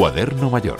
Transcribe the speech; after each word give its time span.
Cuaderno 0.00 0.48
Mayor. 0.48 0.78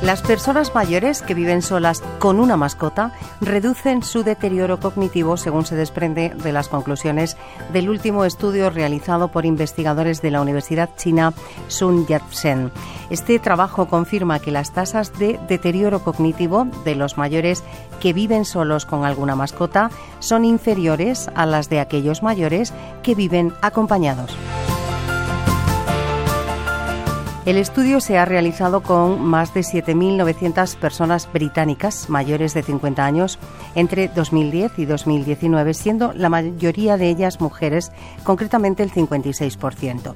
Las 0.00 0.22
personas 0.22 0.74
mayores 0.74 1.20
que 1.20 1.34
viven 1.34 1.60
solas 1.60 2.02
con 2.18 2.40
una 2.40 2.56
mascota 2.56 3.12
reducen 3.42 4.02
su 4.02 4.22
deterioro 4.22 4.80
cognitivo 4.80 5.36
según 5.36 5.66
se 5.66 5.76
desprende 5.76 6.30
de 6.30 6.52
las 6.52 6.68
conclusiones 6.68 7.36
del 7.70 7.90
último 7.90 8.24
estudio 8.24 8.70
realizado 8.70 9.28
por 9.28 9.44
investigadores 9.44 10.22
de 10.22 10.30
la 10.30 10.40
Universidad 10.40 10.88
china 10.96 11.34
Sun 11.66 12.06
Yat-sen. 12.06 12.72
Este 13.10 13.38
trabajo 13.38 13.86
confirma 13.86 14.38
que 14.38 14.50
las 14.50 14.72
tasas 14.72 15.18
de 15.18 15.38
deterioro 15.48 16.02
cognitivo 16.02 16.66
de 16.82 16.94
los 16.94 17.18
mayores 17.18 17.62
que 18.00 18.14
viven 18.14 18.46
solos 18.46 18.86
con 18.86 19.04
alguna 19.04 19.36
mascota 19.36 19.90
son 20.20 20.46
inferiores 20.46 21.28
a 21.34 21.44
las 21.44 21.68
de 21.68 21.80
aquellos 21.80 22.22
mayores 22.22 22.72
que 23.02 23.14
viven 23.14 23.52
acompañados. 23.60 24.34
El 27.48 27.56
estudio 27.56 28.02
se 28.02 28.18
ha 28.18 28.26
realizado 28.26 28.82
con 28.82 29.24
más 29.24 29.54
de 29.54 29.60
7.900 29.60 30.76
personas 30.76 31.32
británicas 31.32 32.10
mayores 32.10 32.52
de 32.52 32.62
50 32.62 33.02
años 33.02 33.38
entre 33.74 34.08
2010 34.08 34.78
y 34.78 34.84
2019, 34.84 35.72
siendo 35.72 36.12
la 36.12 36.28
mayoría 36.28 36.98
de 36.98 37.08
ellas 37.08 37.40
mujeres, 37.40 37.90
concretamente 38.22 38.82
el 38.82 38.92
56%. 38.92 40.12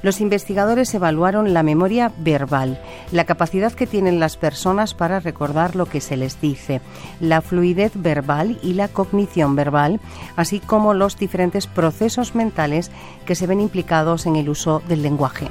Los 0.00 0.22
investigadores 0.22 0.94
evaluaron 0.94 1.52
la 1.52 1.62
memoria 1.62 2.12
verbal, 2.16 2.80
la 3.12 3.26
capacidad 3.26 3.74
que 3.74 3.86
tienen 3.86 4.18
las 4.18 4.38
personas 4.38 4.94
para 4.94 5.20
recordar 5.20 5.76
lo 5.76 5.84
que 5.84 6.00
se 6.00 6.16
les 6.16 6.40
dice, 6.40 6.80
la 7.20 7.42
fluidez 7.42 7.92
verbal 7.94 8.58
y 8.62 8.72
la 8.72 8.88
cognición 8.88 9.54
verbal, 9.54 10.00
así 10.34 10.60
como 10.60 10.94
los 10.94 11.18
diferentes 11.18 11.66
procesos 11.66 12.34
mentales 12.34 12.90
que 13.26 13.34
se 13.34 13.46
ven 13.46 13.60
implicados 13.60 14.24
en 14.24 14.36
el 14.36 14.48
uso 14.48 14.82
del 14.88 15.02
lenguaje. 15.02 15.48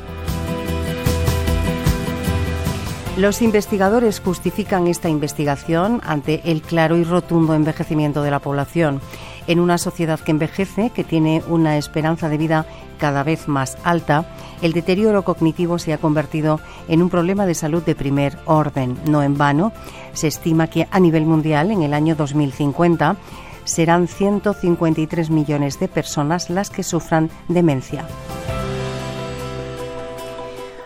Los 3.20 3.42
investigadores 3.42 4.22
justifican 4.22 4.88
esta 4.88 5.10
investigación 5.10 6.00
ante 6.06 6.40
el 6.50 6.62
claro 6.62 6.96
y 6.96 7.04
rotundo 7.04 7.54
envejecimiento 7.54 8.24
de 8.24 8.32
la 8.32 8.40
población. 8.40 9.02
En 9.46 9.60
una 9.60 9.78
sociedad 9.78 10.22
que 10.22 10.32
envejece, 10.32 10.92
que 10.92 11.04
tiene 11.04 11.44
una 11.50 11.78
esperanza 11.78 12.30
de 12.30 12.38
vida 12.38 12.66
cada 12.98 13.24
vez 13.24 13.50
más 13.50 13.78
alta, 13.84 14.24
el 14.62 14.72
deterioro 14.72 15.26
cognitivo 15.26 15.80
se 15.80 15.92
ha 15.92 15.98
convertido 15.98 16.62
en 16.88 17.02
un 17.02 17.10
problema 17.10 17.46
de 17.46 17.56
salud 17.56 17.84
de 17.84 17.94
primer 17.94 18.38
orden. 18.46 18.98
No 19.04 19.22
en 19.22 19.38
vano, 19.38 19.74
se 20.14 20.28
estima 20.28 20.68
que 20.68 20.88
a 20.90 21.00
nivel 21.02 21.26
mundial, 21.26 21.72
en 21.72 21.84
el 21.84 21.94
año 21.94 22.16
2050, 22.16 23.18
serán 23.66 24.08
153 24.08 25.30
millones 25.30 25.78
de 25.78 25.90
personas 25.90 26.50
las 26.50 26.70
que 26.70 26.84
sufran 26.84 27.30
demencia. 27.50 28.08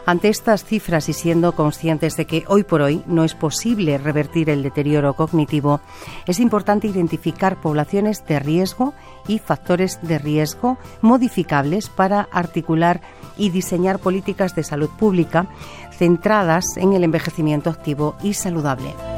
Ante 0.05 0.27
estas 0.27 0.65
cifras 0.65 1.07
y 1.07 1.13
siendo 1.13 1.53
conscientes 1.53 2.17
de 2.17 2.25
que 2.25 2.43
hoy 2.47 2.63
por 2.63 2.81
hoy 2.81 3.01
no 3.07 3.23
es 3.23 3.35
posible 3.35 3.97
revertir 3.97 4.49
el 4.49 4.61
deterioro 4.61 5.13
cognitivo, 5.13 5.79
es 6.27 6.41
importante 6.41 6.87
identificar 6.87 7.61
poblaciones 7.61 8.25
de 8.25 8.39
riesgo 8.39 8.93
y 9.27 9.39
factores 9.39 9.99
de 10.01 10.19
riesgo 10.19 10.77
modificables 11.01 11.87
para 11.87 12.27
articular 12.33 12.99
y 13.37 13.49
diseñar 13.49 13.99
políticas 13.99 14.55
de 14.55 14.63
salud 14.63 14.89
pública 14.89 15.47
centradas 15.97 16.75
en 16.75 16.91
el 16.93 17.05
envejecimiento 17.05 17.69
activo 17.69 18.15
y 18.21 18.33
saludable. 18.33 19.12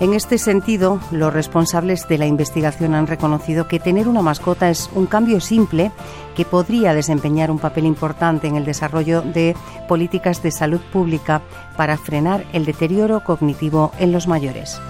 En 0.00 0.14
este 0.14 0.38
sentido, 0.38 1.00
los 1.10 1.32
responsables 1.32 2.06
de 2.06 2.18
la 2.18 2.26
investigación 2.26 2.94
han 2.94 3.08
reconocido 3.08 3.66
que 3.66 3.80
tener 3.80 4.06
una 4.06 4.22
mascota 4.22 4.70
es 4.70 4.88
un 4.94 5.06
cambio 5.06 5.40
simple 5.40 5.90
que 6.36 6.44
podría 6.44 6.94
desempeñar 6.94 7.50
un 7.50 7.58
papel 7.58 7.84
importante 7.84 8.46
en 8.46 8.54
el 8.54 8.64
desarrollo 8.64 9.22
de 9.22 9.56
políticas 9.88 10.40
de 10.40 10.52
salud 10.52 10.80
pública 10.92 11.42
para 11.76 11.96
frenar 11.96 12.44
el 12.52 12.64
deterioro 12.64 13.24
cognitivo 13.24 13.90
en 13.98 14.12
los 14.12 14.28
mayores. 14.28 14.80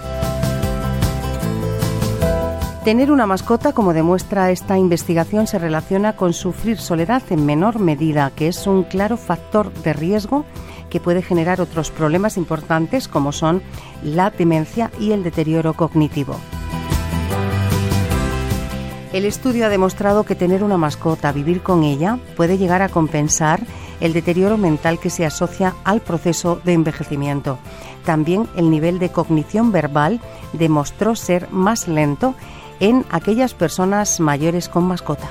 Tener 2.85 3.11
una 3.11 3.25
mascota, 3.25 3.73
como 3.73 3.93
demuestra 3.93 4.51
esta 4.51 4.77
investigación, 4.77 5.47
se 5.47 5.57
relaciona 5.57 6.15
con 6.15 6.33
sufrir 6.33 6.77
soledad 6.77 7.23
en 7.31 7.47
menor 7.47 7.79
medida, 7.79 8.31
que 8.35 8.47
es 8.47 8.67
un 8.67 8.83
claro 8.83 9.17
factor 9.17 9.73
de 9.73 9.93
riesgo 9.93 10.45
que 10.89 10.99
puede 10.99 11.21
generar 11.21 11.61
otros 11.61 11.91
problemas 11.91 12.37
importantes 12.37 13.07
como 13.07 13.31
son 13.31 13.61
la 14.03 14.29
demencia 14.29 14.91
y 14.99 15.11
el 15.11 15.23
deterioro 15.23 15.73
cognitivo. 15.73 16.35
El 19.13 19.25
estudio 19.25 19.65
ha 19.65 19.69
demostrado 19.69 20.23
que 20.23 20.35
tener 20.35 20.63
una 20.63 20.77
mascota, 20.77 21.31
vivir 21.31 21.61
con 21.61 21.83
ella, 21.83 22.19
puede 22.35 22.59
llegar 22.59 22.83
a 22.83 22.89
compensar 22.89 23.59
el 24.01 24.13
deterioro 24.13 24.57
mental 24.57 24.99
que 24.99 25.09
se 25.09 25.25
asocia 25.25 25.75
al 25.83 26.01
proceso 26.01 26.61
de 26.63 26.73
envejecimiento. 26.73 27.57
También 28.05 28.47
el 28.55 28.69
nivel 28.69 28.99
de 28.99 29.09
cognición 29.09 29.71
verbal 29.71 30.21
demostró 30.53 31.15
ser 31.15 31.49
más 31.51 31.87
lento 31.87 32.35
en 32.79 33.05
aquellas 33.09 33.53
personas 33.53 34.19
mayores 34.19 34.69
con 34.69 34.85
mascota. 34.85 35.27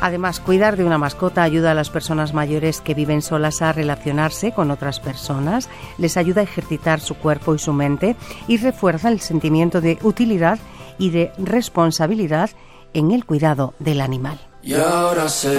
Además, 0.00 0.40
cuidar 0.40 0.76
de 0.76 0.84
una 0.84 0.98
mascota 0.98 1.42
ayuda 1.42 1.72
a 1.72 1.74
las 1.74 1.90
personas 1.90 2.34
mayores 2.34 2.80
que 2.80 2.94
viven 2.94 3.22
solas 3.22 3.62
a 3.62 3.72
relacionarse 3.72 4.52
con 4.52 4.70
otras 4.70 5.00
personas, 5.00 5.68
les 5.98 6.16
ayuda 6.16 6.40
a 6.40 6.44
ejercitar 6.44 7.00
su 7.00 7.16
cuerpo 7.16 7.54
y 7.54 7.58
su 7.58 7.72
mente 7.72 8.16
y 8.46 8.58
refuerza 8.58 9.08
el 9.08 9.20
sentimiento 9.20 9.80
de 9.80 9.98
utilidad 10.02 10.58
y 10.98 11.10
de 11.10 11.32
responsabilidad 11.38 12.50
en 12.94 13.10
el 13.10 13.24
cuidado 13.24 13.74
del 13.78 14.00
animal. 14.00 14.38
Y 14.62 14.74
ahora 14.74 15.28
sé 15.28 15.58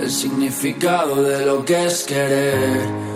el 0.00 0.10
significado 0.10 1.22
de 1.22 1.46
lo 1.46 1.64
que 1.64 1.86
es 1.86 2.04
querer. 2.04 3.12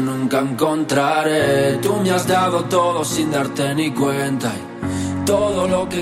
Nunca 0.00 0.38
encontraré. 0.40 1.78
Tú 1.78 1.96
me 1.96 2.10
has 2.10 2.26
dado 2.26 2.64
todo 2.64 3.04
sin 3.04 3.30
darte 3.30 3.74
ni 3.74 3.90
cuenta. 3.90 4.52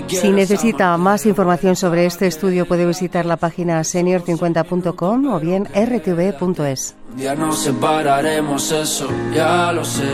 Si 0.08 0.30
necesita 0.30 0.96
más 0.96 1.26
información 1.26 1.76
sobre 1.76 2.06
este 2.06 2.26
estudio 2.26 2.66
puede 2.66 2.86
visitar 2.86 3.24
la 3.26 3.36
página 3.36 3.80
senior50.com 3.80 5.26
o 5.32 5.40
bien 5.40 5.64
rtv.es. 5.74 6.94
Ya 7.16 7.34
nos 7.34 7.58
separaremos, 7.58 8.70
eso 8.72 9.08
ya 9.34 9.72
lo 9.72 9.84
sé. 9.84 10.04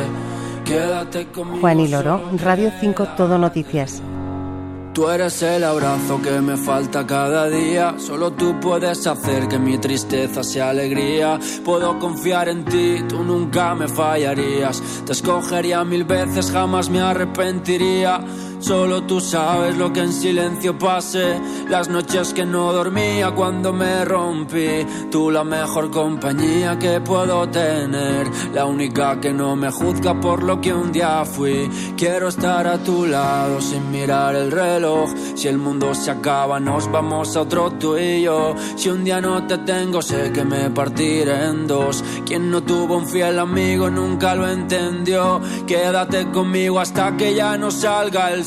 Juan 1.61 1.81
y 1.81 1.89
Loro, 1.89 2.31
Radio 2.39 2.71
5 2.81 3.09
Todo 3.17 3.39
Noticias. 3.39 4.03
Tú 4.93 5.09
eres 5.09 5.41
el 5.43 5.65
abrazo 5.65 6.21
que 6.21 6.41
me 6.41 6.57
falta 6.57 7.07
cada 7.07 7.49
día. 7.49 7.95
Solo 7.99 8.33
tú 8.33 8.59
puedes 8.61 9.07
hacer 9.07 9.49
que 9.49 9.59
mi 9.59 9.79
tristeza 9.79 10.43
sea 10.43 10.71
alegría. 10.71 11.39
Puedo 11.65 11.99
confiar 11.99 12.49
en 12.49 12.65
ti, 12.65 13.03
tú 13.09 13.23
nunca 13.23 13.75
me 13.75 13.87
fallarías. 13.89 14.83
Te 15.07 15.13
escogería 15.13 15.85
mil 15.85 16.05
veces, 16.05 16.51
jamás 16.51 16.91
me 16.91 17.01
arrepentiría. 17.01 18.21
Solo 18.61 19.03
tú 19.05 19.21
sabes 19.21 19.77
lo 19.79 19.91
que 19.93 20.01
en 20.01 20.13
silencio 20.13 20.79
pasé. 20.79 21.41
Las 21.69 21.89
noches 21.89 22.35
que 22.35 22.45
no 22.45 22.73
dormía 22.73 23.31
cuando 23.31 23.73
me 23.73 24.05
rompí. 24.05 24.87
Tú 25.11 25.31
la 25.31 25.45
mejor 25.45 25.91
compañía 25.91 26.79
que 26.79 27.01
puedo 27.01 27.49
tener. 27.49 28.29
La 28.53 28.67
única 28.67 29.19
que 29.19 29.33
no 29.33 29.57
me 29.57 29.71
juzga 29.71 30.21
por 30.21 30.43
lo 30.43 30.61
que 30.61 30.75
un 30.75 30.93
día 30.93 31.25
fui. 31.25 31.71
Quiero 31.97 32.29
estar 32.29 32.67
a 32.67 32.79
tu 32.79 33.07
lado 33.07 33.61
sin 33.63 33.91
mirar 33.91 34.35
el 34.37 34.51
reloj. 34.51 35.11
Si 35.35 35.49
el 35.49 35.57
mundo 35.57 35.95
se 35.95 36.11
acaba, 36.11 36.61
nos 36.61 36.91
vamos 36.93 37.35
a 37.37 37.43
otro 37.43 37.73
tú 37.73 37.97
y 37.97 38.23
yo. 38.23 38.55
Si 38.77 38.91
un 38.91 39.05
día 39.05 39.23
no 39.23 39.47
te 39.47 39.57
tengo, 39.59 40.03
sé 40.03 40.33
que 40.33 40.45
me 40.45 40.69
partiré 40.71 41.47
en 41.47 41.67
dos. 41.67 42.05
Quien 42.27 42.51
no 42.51 42.63
tuvo 42.63 42.99
un 42.99 43.09
fiel 43.09 43.39
amigo 43.39 43.89
nunca 43.91 44.35
lo 44.35 44.47
entendió. 44.47 45.41
Quédate 45.67 46.31
conmigo 46.31 46.79
hasta 46.79 47.17
que 47.17 47.35
ya 47.35 47.57
no 47.57 47.71
salga 47.71 48.33
el 48.33 48.45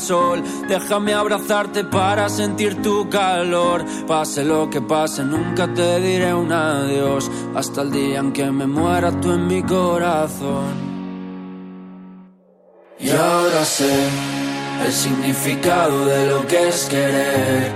Déjame 0.68 1.14
abrazarte 1.14 1.84
para 1.84 2.28
sentir 2.28 2.82
tu 2.82 3.08
calor. 3.08 3.84
Pase 4.06 4.44
lo 4.44 4.68
que 4.68 4.82
pase, 4.82 5.24
nunca 5.24 5.72
te 5.72 5.98
diré 6.00 6.34
un 6.34 6.52
adiós. 6.52 7.30
Hasta 7.54 7.82
el 7.82 7.90
día 7.90 8.18
en 8.20 8.32
que 8.32 8.50
me 8.50 8.66
muera 8.66 9.10
tú 9.20 9.32
en 9.32 9.46
mi 9.46 9.62
corazón. 9.62 10.94
Y 13.00 13.10
ahora 13.10 13.64
sé 13.64 14.08
el 14.84 14.92
significado 14.92 16.04
de 16.04 16.26
lo 16.26 16.46
que 16.46 16.68
es 16.68 16.84
querer. 16.84 17.72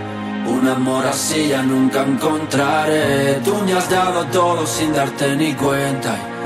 Un 0.48 0.68
amor 0.68 1.06
así 1.06 1.48
ya 1.48 1.62
nunca 1.62 2.02
encontraré. 2.02 3.40
Tú 3.42 3.54
me 3.64 3.72
has 3.72 3.88
dado 3.88 4.24
todo 4.26 4.66
sin 4.66 4.92
darte 4.92 5.34
ni 5.34 5.54
cuenta. 5.54 6.37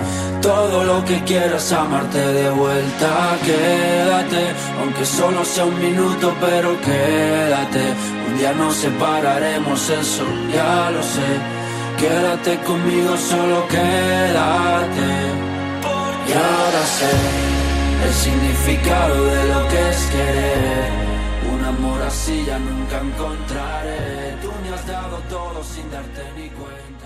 Todo 0.42 0.82
lo 0.82 1.04
que 1.04 1.22
quieras 1.22 1.70
amarte 1.72 2.18
de 2.18 2.50
vuelta, 2.50 3.38
quédate, 3.46 4.42
aunque 4.80 5.04
solo 5.06 5.44
sea 5.44 5.64
un 5.64 5.78
minuto, 5.78 6.34
pero 6.40 6.80
quédate. 6.80 7.84
Un 8.26 8.38
día 8.38 8.52
nos 8.52 8.74
separaremos, 8.74 9.88
eso 9.88 10.24
ya 10.52 10.90
lo 10.90 11.02
sé. 11.02 11.30
Quédate 11.96 12.58
conmigo, 12.64 13.16
solo 13.16 13.68
quédate. 13.68 15.10
Y 16.28 16.32
ahora 16.32 16.82
sé 16.96 17.12
el 18.04 18.12
significado 18.12 19.24
de 19.24 19.44
lo 19.52 19.68
que 19.68 19.90
es 19.90 20.00
querer. 20.14 20.90
Un 21.54 21.64
amor 21.64 22.02
así 22.02 22.44
ya 22.44 22.58
nunca 22.58 23.00
encontraré. 23.00 24.32
todo 25.28 25.62
sin 25.62 25.88
darte 25.90 26.22
ni 26.36 26.48
cuenta. 26.50 27.01